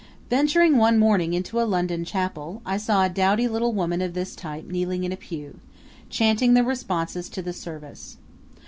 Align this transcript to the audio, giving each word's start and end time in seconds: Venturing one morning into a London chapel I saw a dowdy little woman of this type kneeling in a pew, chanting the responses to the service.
Venturing 0.31 0.77
one 0.77 0.97
morning 0.97 1.35
into 1.35 1.61
a 1.61 1.61
London 1.61 2.03
chapel 2.03 2.63
I 2.65 2.77
saw 2.77 3.03
a 3.05 3.09
dowdy 3.09 3.47
little 3.47 3.71
woman 3.71 4.01
of 4.01 4.15
this 4.15 4.35
type 4.35 4.65
kneeling 4.65 5.03
in 5.03 5.11
a 5.11 5.15
pew, 5.15 5.59
chanting 6.09 6.55
the 6.55 6.63
responses 6.63 7.29
to 7.29 7.43
the 7.43 7.53
service. 7.53 8.17